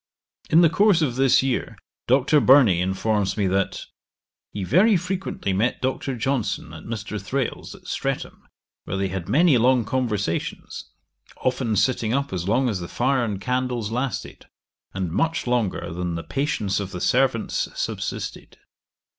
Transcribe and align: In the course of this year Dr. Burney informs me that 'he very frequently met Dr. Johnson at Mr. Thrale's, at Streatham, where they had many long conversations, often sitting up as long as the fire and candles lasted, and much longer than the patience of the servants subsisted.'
In 0.49 0.61
the 0.61 0.69
course 0.71 1.03
of 1.03 1.15
this 1.15 1.43
year 1.43 1.77
Dr. 2.07 2.39
Burney 2.39 2.81
informs 2.81 3.37
me 3.37 3.45
that 3.45 3.85
'he 4.49 4.63
very 4.63 4.97
frequently 4.97 5.53
met 5.53 5.79
Dr. 5.79 6.15
Johnson 6.17 6.73
at 6.73 6.85
Mr. 6.85 7.21
Thrale's, 7.21 7.75
at 7.75 7.85
Streatham, 7.85 8.41
where 8.85 8.97
they 8.97 9.09
had 9.09 9.29
many 9.29 9.59
long 9.59 9.85
conversations, 9.85 10.85
often 11.43 11.75
sitting 11.75 12.13
up 12.13 12.33
as 12.33 12.47
long 12.47 12.67
as 12.67 12.79
the 12.79 12.87
fire 12.87 13.23
and 13.23 13.39
candles 13.39 13.91
lasted, 13.91 14.47
and 14.91 15.11
much 15.11 15.45
longer 15.45 15.93
than 15.93 16.15
the 16.15 16.23
patience 16.23 16.79
of 16.79 16.89
the 16.89 16.99
servants 16.99 17.69
subsisted.' 17.79 18.57